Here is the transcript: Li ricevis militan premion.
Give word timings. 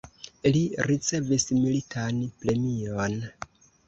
Li 0.53 0.59
ricevis 0.91 1.45
militan 1.57 2.21
premion. 2.39 3.19